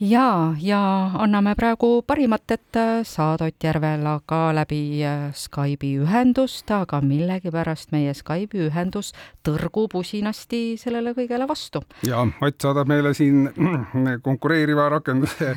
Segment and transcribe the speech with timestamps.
[0.00, 6.70] ja, ja anname praegu parimat, et äh, saada Ott Järvela ka läbi äh, Skype'i ühendust,
[6.70, 9.12] aga millegipärast meie Skype'i ühendus
[9.46, 11.84] tõrgub usinasti sellele kõigele vastu.
[12.06, 13.48] ja Ott saadab meile siin
[14.26, 15.54] konkureeriva rakenduse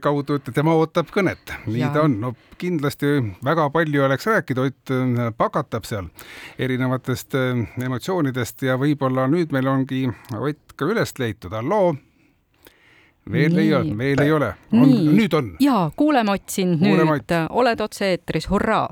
[0.00, 1.52] kaudu, et tema ootab kõnet.
[1.66, 1.92] nii ja.
[1.92, 6.08] ta on, no kindlasti väga palju oleks rääkida, Ott äh, pakatab seal
[6.58, 7.36] erinevatest
[7.84, 10.08] emotsioonidest ja võib-olla nüüd meil ongi
[10.40, 11.94] Ott ka üles leitud, halloo
[13.32, 13.64] veel nii.
[13.64, 14.52] ei olnud, veel ei ole.
[14.72, 15.56] nüüd on.
[15.60, 18.88] ja kuuleme Ott sind nüüd, oled otse-eetris, hurraa.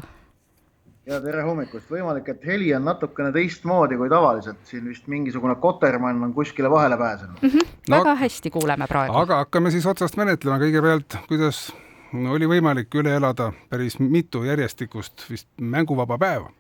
[1.07, 6.23] ja tere hommikust, võimalik, et heli on natukene teistmoodi kui tavaliselt, siin vist mingisugune kotermann
[6.23, 7.49] on kuskile vahele pääsenud mm.
[7.49, 7.69] -hmm.
[7.89, 9.17] No, väga hästi kuuleme praegu.
[9.17, 11.73] aga hakkame siis otsast menetlema, kõigepealt, kuidas
[12.13, 16.53] oli võimalik üle elada päris mitu järjestikust vist mänguvaba päeva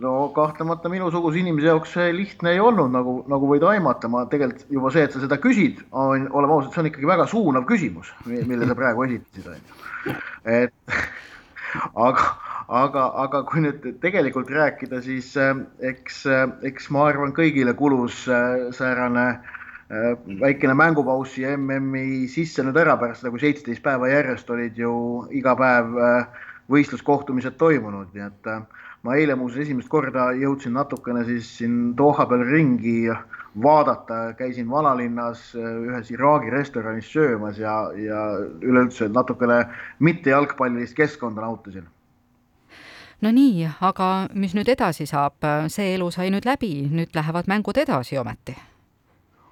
[0.00, 4.72] no kahtlemata minusuguse inimese jaoks see lihtne ei olnud, nagu, nagu võid aimata, ma tegelikult
[4.72, 8.12] juba see, et sa seda küsid, on, oleme ausad, see on ikkagi väga suunav küsimus,
[8.26, 10.16] mille sa praegu esitasid, onju.
[10.56, 10.98] et
[12.08, 12.26] aga,
[12.82, 15.54] aga, aga kui nüüd tegelikult rääkida, siis äh,
[15.92, 19.32] eks, äh, eks ma arvan, kõigile kulus äh, säärane
[20.38, 24.92] väikene mängupaus siia MM-i sisse nüüd ära pärast seda, kui seitseteist päeva järjest olid ju
[25.34, 25.96] iga päev
[26.70, 28.62] võistluskohtumised toimunud, nii et äh,
[29.02, 33.08] ma eile muuseas esimest korda jõudsin natukene siis siin Doha peal ringi
[33.62, 38.20] vaadata, käisin vanalinnas äh, ühes Iraagi restoranis söömas ja, ja
[38.60, 39.64] üleüldse natukene
[39.98, 41.88] mitte jalgpallilist keskkonda nautisin.
[43.20, 47.76] no nii, aga mis nüüd edasi saab, see elu sai nüüd läbi, nüüd lähevad mängud
[47.76, 48.56] edasi ometi.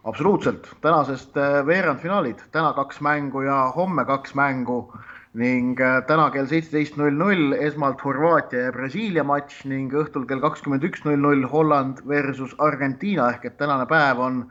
[0.08, 4.92] Absoluutselt, tänasest äh, veerandfinaalid, täna kaks mängu ja homme kaks mängu
[5.36, 10.40] ning äh, täna kell seitseteist null null esmalt Horvaatia ja Brasiilia matš ning õhtul kell
[10.40, 14.46] kakskümmend üks null null Holland versus Argentiina ehk et tänane päev on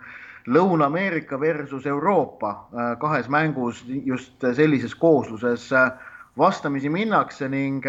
[0.48, 5.90] Lõuna-Ameerika versus Euroopa äh, kahes mängus just sellises koosluses äh,
[6.38, 7.82] vastamisi minnakse ning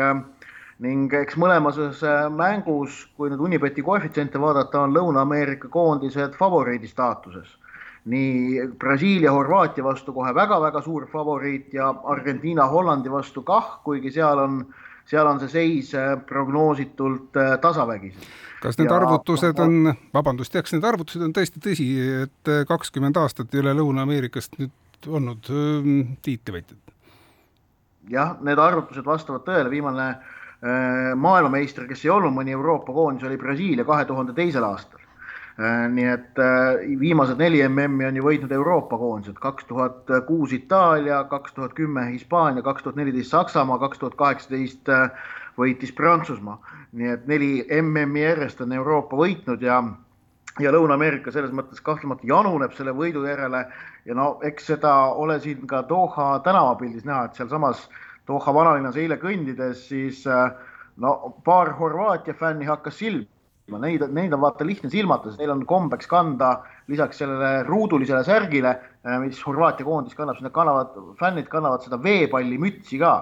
[0.79, 1.77] ning eks mõlemas
[2.31, 7.57] mängus, kui nüüd Unibeti koefitsiente vaadata, on Lõuna-Ameerika koondised favoriidi staatuses
[8.09, 14.41] nii Brasiilia, Horvaatia vastu kohe väga-väga suur favoriit ja Argentiina, Hollandi vastu kah, kuigi seal
[14.43, 14.59] on,
[15.09, 18.29] seal on see seis äh, prognoositult äh, tasavägine.
[18.63, 21.89] kas need ja, arvutused on, vabandust, eks need arvutused on tõesti tõsi,
[22.25, 26.95] et äh, kakskümmend aastat ei ole Lõuna-Ameerikast nüüd olnud ähm, tiitlivõitjad?
[28.09, 30.11] jah, need arvutused vastavad tõele, viimane
[30.59, 34.98] maailmameister, kes ei olnud mõni Euroopa koondis, oli Brasiilia kahe tuhande teisel aastal
[35.59, 41.25] nii et äh, viimased neli MM-i on ju võitnud Euroopa koondised, kaks tuhat kuus Itaalia,
[41.31, 45.09] kaks tuhat kümme Hispaania, kaks tuhat neliteist Saksamaa, kaks tuhat kaheksateist äh,
[45.59, 46.61] võitis Prantsusmaa.
[46.93, 47.51] nii et neli
[47.83, 49.81] MM-i järjest on Euroopa võitnud ja,
[50.63, 53.65] ja Lõuna-Ameerika selles mõttes kahtlemata januneb selle võidu järele.
[54.07, 57.89] Ja no eks seda ole siin ka Doha tänavapildis näha, et sealsamas
[58.31, 60.23] Doha vanalinnas eile kõndides siis
[60.97, 61.13] no
[61.45, 63.27] paar Horvaatia fänni hakkas silma
[63.77, 66.55] Neid, neid on vaata lihtne silmata, sest neil on kombeks kanda
[66.89, 68.71] lisaks sellele ruudulisele särgile,
[69.05, 73.13] äh, mis Horvaatia koondis kannab, siis nad kannavad, fännid kannavad seda veepallimütsi ka,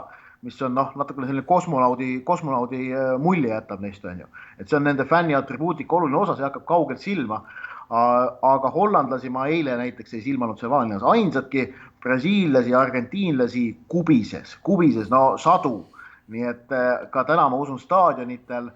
[0.46, 4.30] mis on noh, natukene selline kosmonaudi, kosmonaudi äh, mulje jätab neist, on ju.
[4.60, 7.42] et see on nende fänni atribuutika oluline osa, see hakkab kaugelt silma.
[7.86, 11.68] aga hollandlasi ma eile näiteks ei silmanud seal vanalinnas, ainsatki
[12.02, 15.84] brasiillasi argentiinlasi kubises, kubises no sadu.
[16.26, 18.72] nii et äh, ka täna ma usun staadionitel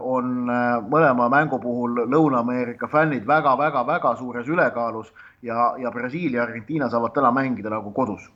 [0.00, 6.90] on äh, mõlema mängu puhul Lõuna-Ameerika fännid väga-väga-väga suures ülekaalus ja, ja Brasiilia ja Argentiina
[6.92, 8.28] saavad täna mängida nagu kodus.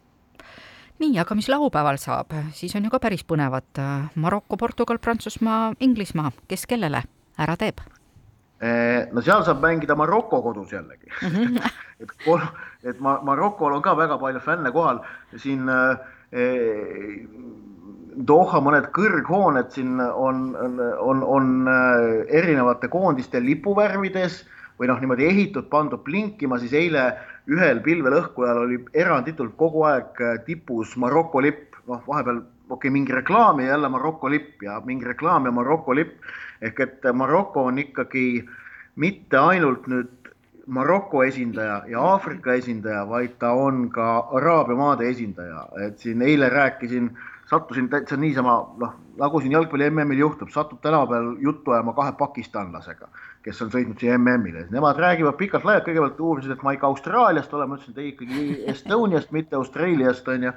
[1.03, 3.81] nii, aga mis laupäeval saab, siis on ju ka päris põnevat.
[4.15, 7.03] Maroko, Portugal, Prantsusmaa, Inglismaa, kes kellele
[7.39, 7.83] ära teeb?
[8.63, 11.29] Äh, no seal saab mängida Maroko kodus jällegi mm.
[11.29, 11.71] -hmm.
[12.01, 12.11] et,
[12.85, 15.01] et Marokol on ka väga palju fänne kohal,
[15.37, 17.27] siin eh,
[18.13, 20.53] Doha mõned kõrghooned siin on,
[21.01, 24.43] on, on, äh, erinevate koondiste lipuvärvides
[24.81, 27.13] või noh, niimoodi ehitud, pandud blinkima, siis eile
[27.51, 33.13] ühel pilvelõhkujal oli eranditult kogu aeg äh, tipus Maroko lipp, noh, vahepeal okei okay,, mingi
[33.13, 36.19] reklaam ja jälle Maroko lipp ja mingi reklaam ja Maroko lipp.
[36.63, 38.45] Ehk et Maroko on ikkagi
[38.97, 40.11] mitte ainult nüüd
[40.67, 46.49] Maroko esindaja ja Aafrika esindaja, vaid ta on ka Araabia maade esindaja, et siin eile
[46.49, 47.11] rääkisin,
[47.51, 53.09] sattusin täitsa niisama, noh, nagu siin jalgpalli MM-il juhtub, satud tänapäeval juttu ajama kahe pakistanlasega,
[53.45, 57.69] kes on sõitnud siia MM-ile, nemad räägivad pikalt-laialt, kõigepealt uurisid, et ma ikka Austraaliast olen,
[57.69, 60.55] ma ütlesin, et ei ikkagi Estoniast, mitte Austraaliast on ju.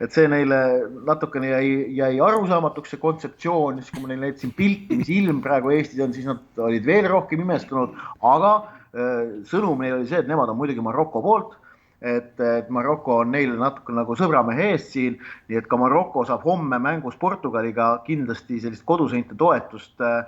[0.00, 0.62] et see neile
[1.06, 1.68] natukene jäi,
[1.98, 6.16] jäi arusaamatuks, see kontseptsioon, siis kui ma neile näitasin pilti, mis ilm praegu Eestis on,
[6.16, 8.56] siis nad olid veel rohkem imestunud, aga
[8.96, 11.56] Äh, sõnum neil oli see, et nemad on muidugi Maroko poolt,
[12.00, 15.16] et, et Maroko on neile natuke nagu sõbramehe eest siin,
[15.48, 20.22] nii et ka Maroko saab homme mängus Portugaliga kindlasti sellist koduseinte toetust äh,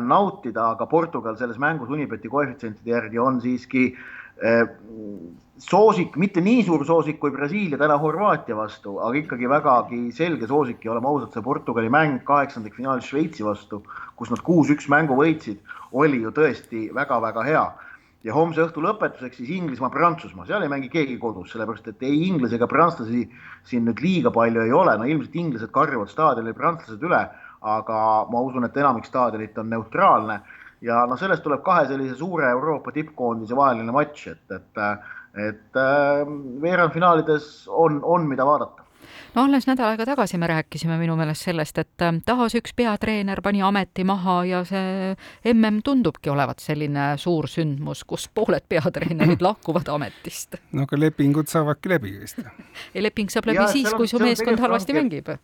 [0.00, 4.64] nautida, aga Portugal selles mängus Unibeti koefitsientide järgi on siiski äh,
[5.60, 10.84] soosik, mitte nii suur soosik kui Brasiilia täna Horvaatia vastu, aga ikkagi vägagi selge soosik
[10.84, 13.82] ja oleme ausad, see Portugali mäng kaheksandikfinaalis Šveitsi vastu,
[14.16, 15.60] kus nad kuus-üks mängu võitsid,
[15.92, 17.68] oli ju tõesti väga-väga hea
[18.26, 22.58] ja homse õhtu lõpetuseks siis Inglismaa-Prantsusmaa, seal ei mängi keegi kodus, sellepärast et ei inglasi
[22.58, 23.22] ega prantslasi
[23.68, 27.22] siin nüüd liiga palju ei ole, no ilmselt inglased karjuvad staadionil prantslased üle,
[27.76, 28.00] aga
[28.32, 30.40] ma usun, et enamik staadionit on neutraalne.
[30.84, 34.84] Ja noh, sellest tuleb kahe sellise suure Euroopa tippkoondise vaheline matš, et, et,
[35.48, 36.22] et äh,
[36.62, 38.79] veerandfinaalides on, on, mida vaadata
[39.34, 43.42] no alles nädal aega tagasi me rääkisime minu meelest sellest, et ähm, taas üks peatreener
[43.44, 45.14] pani ameti maha ja see
[45.54, 50.58] mm tundubki olevat selline suur sündmus, kus pooled peatreenerid lahkuvad ametist.
[50.72, 52.40] no aga lepingud saavadki läbi vist.
[52.94, 55.34] ei, leping saab läbi ja, siis, kui su meeskond halvasti mängib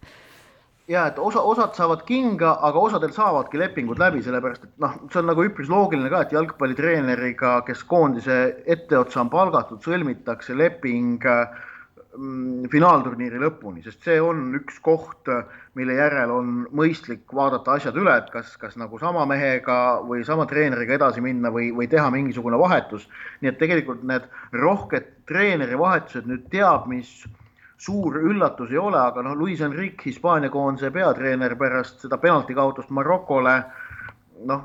[0.88, 5.22] ja et osa, osad saavad kinga, aga osadel saavadki lepingud läbi, sellepärast et noh, see
[5.22, 8.36] on nagu üpris loogiline ka, et jalgpallitreeneriga, kes koondise
[8.66, 11.56] etteotsa on palgatud, sõlmitakse leping äh,
[12.72, 15.28] finaalturniiri lõpuni, sest see on üks koht,
[15.76, 20.46] mille järel on mõistlik vaadata asjad üle, et kas, kas nagu sama mehega või sama
[20.48, 23.08] treeneriga edasi minna või, või teha mingisugune vahetus.
[23.40, 27.10] nii et tegelikult need rohked treenerivahetused nüüd teab, mis
[27.76, 32.90] suur üllatus ei ole, aga noh, Luis Enrique, Hispaania koondise peatreener pärast seda penalti kaotust
[32.90, 33.58] Marokole,
[34.48, 34.64] noh,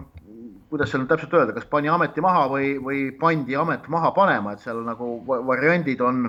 [0.72, 4.64] kuidas seal täpselt öelda, kas pani ameti maha või, või pandi amet maha panema, et
[4.64, 6.24] seal nagu variandid on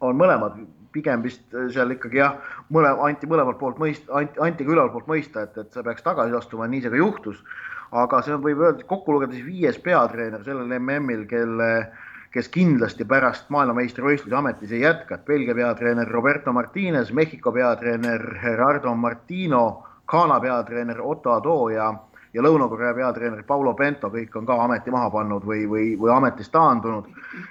[0.00, 0.58] on mõlemad
[0.92, 2.36] pigem vist seal ikkagi jah,
[2.74, 6.04] mõle, anti mõlemalt poolt mõista, anti, anti ka ülemalt poolt mõista, et, et sa peaks
[6.06, 7.42] tagasi astuma, nii see ka juhtus.
[7.88, 11.68] aga see võib öelda, kokku lugeda siis viies peatreener sellel MM-il, kelle,
[12.34, 18.92] kes kindlasti pärast maailmameistrivõistluse ametis ei jätka, et Belgia peatreener Roberto Martinez, Mehhiko peatreener Gerardo
[18.94, 19.62] Martino,
[20.08, 21.88] Ghana peatreener Otto Ado ja
[22.34, 26.52] ja Lõuna-Korea peatreener Paulo Bento, kõik on ka ameti maha pannud või, või, või ametist
[26.52, 27.08] taandunud.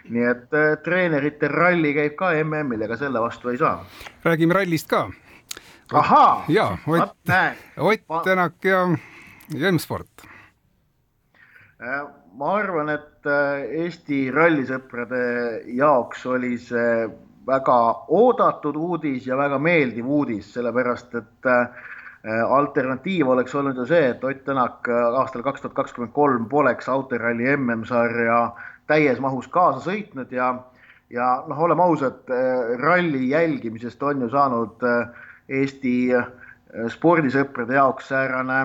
[0.09, 3.85] nii et äh, treenerite ralli käib ka MM-il, ega selle vastu ei saa.
[4.23, 5.07] räägime rallist ka.
[5.93, 6.45] ahaa.
[6.47, 7.17] ja Ott,
[7.77, 8.87] Ott Tänak ja,
[9.53, 10.27] ja M-sport
[11.81, 12.03] äh,
[12.33, 17.07] ma arvan, et äh, Eesti rallisõprade jaoks oli see
[17.47, 17.77] väga
[18.11, 21.69] oodatud uudis ja väga meeldiv uudis, sellepärast et Äh,
[22.27, 26.89] alternatiiv oleks olnud ju see, et Ott Tänak äh, aastal kaks tuhat kakskümmend kolm poleks
[26.89, 28.39] autoralli MM-sarja
[28.87, 30.49] täies mahus kaasa sõitnud ja,
[31.13, 34.83] ja noh, oleme ausad, äh, ralli jälgimisest on ju saanud
[35.47, 36.11] Eesti
[36.91, 38.57] spordisõprade jaoks säärane,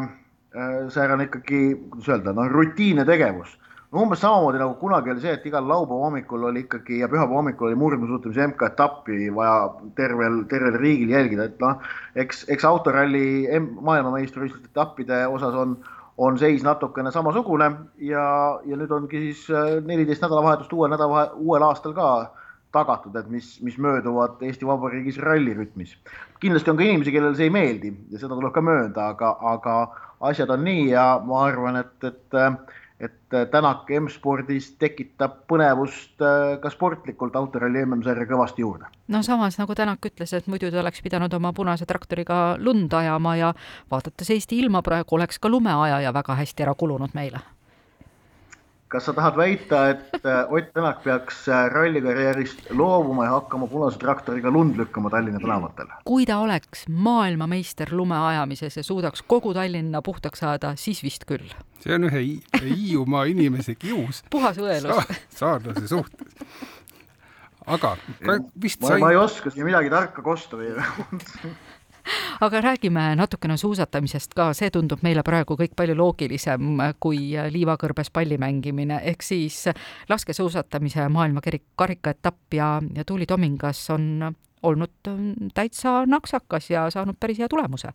[0.91, 1.61] säärane ikkagi,
[1.93, 3.53] kuidas öelda, noh, rutiinne tegevus
[3.93, 7.69] umbes samamoodi nagu kunagi oli see, et igal laupäeva hommikul oli ikkagi ja pühapäeva hommikul
[7.69, 9.57] oli murdmaasuusatamise MK-etappi vaja
[9.99, 11.83] tervel, tervel riigil jälgida, et noh,
[12.17, 15.77] eks, eks autoralli maailmameistrivõistluste etappide osas on,
[16.17, 17.69] on seis natukene samasugune
[18.01, 18.27] ja,
[18.65, 22.09] ja nüüd ongi siis äh, neliteist nädalavahetust uuel nädala, uuel aastal ka
[22.73, 25.99] tagatud, et mis, mis mööduvad Eesti Vabariigis rallirütmis.
[26.41, 29.75] kindlasti on ka inimesi, kellele see ei meeldi ja seda tuleb ka möönda, aga, aga
[30.33, 32.41] asjad on nii ja ma arvan, et, et
[33.03, 38.91] et äh, Tänak M-spordis tekitab põnevust äh, ka sportlikult autoralli MM-sarja kõvasti juurde.
[39.09, 43.37] no samas, nagu Tänak ütles, et muidu ta oleks pidanud oma punase traktoriga lund ajama
[43.37, 43.55] ja
[43.91, 47.43] vaadates Eesti ilma praegu, oleks ka lumeajaja väga hästi ära kulunud meile
[48.93, 53.99] kas sa tahad väita, et äh, Ott Tänak peaks äh, rallikarjäärist loobuma ja hakkama punase
[53.99, 55.89] traktoriga lund lükkama Tallinna tänavatel?
[56.05, 61.49] kui ta oleks maailmameister lumeajamises ja suudaks kogu Tallinna puhtaks saada, siis vist küll.
[61.81, 62.23] see on ühe
[62.61, 64.23] Hiiumaa inimese kius.
[64.31, 65.21] puhas õelus Sa.
[65.41, 66.29] saarlase suhtes.
[67.67, 67.97] aga
[68.63, 69.01] vist sai.
[69.01, 70.75] ma ei oska siin midagi tarka kosta või
[72.41, 78.39] aga räägime natukene suusatamisest ka, see tundub meile praegu kõik palju loogilisem kui liivakõrbes palli
[78.39, 79.65] mängimine, ehk siis
[80.09, 81.43] laskesuusatamise maailma
[81.77, 85.13] karikaetapp ja, ja Tuuli Tomingas on olnud
[85.55, 87.93] täitsa naksakas ja saanud päris hea tulemuse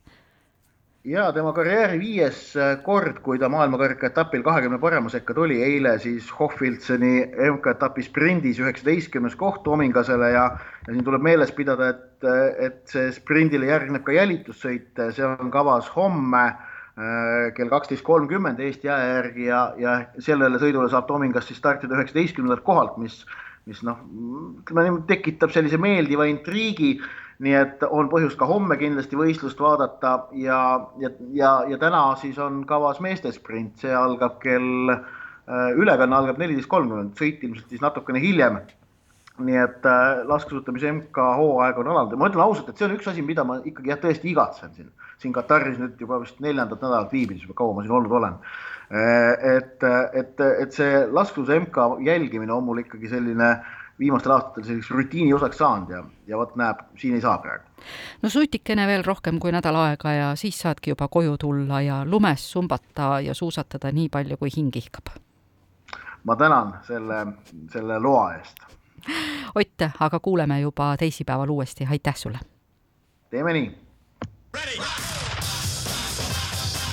[1.08, 2.40] ja tema karjääri viies
[2.84, 9.38] kord, kui ta maailmakarika etapil kahekümne parema sekka tuli, eile siis Hochfilzeni MK-etapi sprindis üheksateistkümnes
[9.40, 10.46] koht Tomingasele ja,
[10.88, 12.28] ja siin tuleb meeles pidada, et,
[12.68, 18.92] et see sprindile järgneb ka jälitussõit, see on kavas homme äh, kell kaksteist kolmkümmend Eesti
[18.92, 23.22] aja järgi ja, ja sellele sõidule saab Tomingas siis startida üheksateistkümnendalt kohalt, mis,
[23.70, 24.04] mis noh,
[24.60, 26.98] ütleme niimoodi tekitab sellise meeldiva intriigi
[27.44, 30.60] nii et on põhjust ka homme kindlasti võistlust vaadata ja,
[31.02, 36.42] ja, ja, ja täna siis on kavas meeste sprint, see algab kell, äh, ülekanne algab
[36.42, 38.62] neliteist kolmkümmend, sõit ilmselt siis natukene hiljem.
[39.38, 42.16] nii et äh, laskesuusatamise MK hooaeg on alanud.
[42.16, 44.72] Ja ma ütlen ausalt, et see on üks asi, mida ma ikkagi jah, tõesti igatsen
[44.74, 44.88] siin,
[45.22, 48.40] siin Kataris nüüd juba vist neljandat nädalat viibides, kaua ma siin olnud olen.
[48.90, 49.86] Äh, et,
[50.18, 55.34] et, et see laskesuusa MK jälgimine on mul ikkagi selline äh, viimastel aastatel selliseks rutiini
[55.34, 57.64] osaks saanud ja, ja vot näeb, siin ei saa praegu.
[58.22, 62.52] no suitikene veel rohkem kui nädal aega ja siis saadki juba koju tulla ja lumes
[62.52, 65.10] sumbata ja suusatada nii palju, kui hing ihkab.
[66.24, 67.26] ma tänan selle,
[67.72, 68.66] selle loa eest.
[69.56, 72.40] Ott, aga kuuleme juba teisipäeval uuesti, aitäh sulle!
[73.30, 73.78] teeme nii!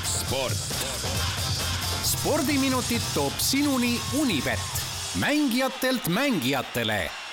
[0.05, 0.57] sport.
[2.03, 4.84] spordiminutid toob sinuni Unibet
[5.15, 7.24] mängijatelt mängijatele